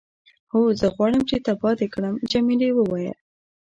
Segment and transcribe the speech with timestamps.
[0.51, 2.15] هو، زه غواړم چې تباه دې کړم.
[2.31, 3.13] جميلې وويل:.